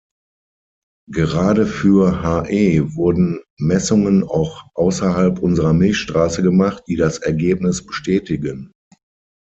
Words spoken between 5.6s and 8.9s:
Milchstraße gemacht, die das Ergebnis bestätigen.